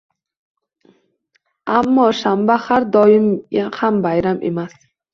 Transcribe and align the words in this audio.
Ammo 1.81 2.07
shanba 2.23 2.57
har 2.65 2.89
doim 2.99 3.31
ham 3.81 4.05
bayram 4.11 4.47
emas 4.55 4.79